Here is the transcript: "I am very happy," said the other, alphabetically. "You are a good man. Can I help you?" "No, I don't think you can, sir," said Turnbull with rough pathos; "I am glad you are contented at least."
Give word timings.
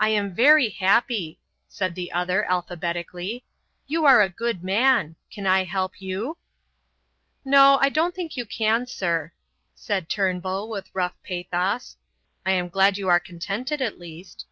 "I 0.00 0.08
am 0.08 0.34
very 0.34 0.68
happy," 0.70 1.38
said 1.68 1.94
the 1.94 2.10
other, 2.10 2.44
alphabetically. 2.50 3.44
"You 3.86 4.04
are 4.04 4.20
a 4.20 4.28
good 4.28 4.64
man. 4.64 5.14
Can 5.30 5.46
I 5.46 5.62
help 5.62 6.00
you?" 6.02 6.38
"No, 7.44 7.78
I 7.80 7.88
don't 7.88 8.16
think 8.16 8.36
you 8.36 8.44
can, 8.44 8.88
sir," 8.88 9.30
said 9.76 10.08
Turnbull 10.08 10.68
with 10.68 10.90
rough 10.92 11.14
pathos; 11.22 11.96
"I 12.44 12.50
am 12.50 12.68
glad 12.68 12.98
you 12.98 13.08
are 13.08 13.20
contented 13.20 13.80
at 13.80 14.00
least." 14.00 14.44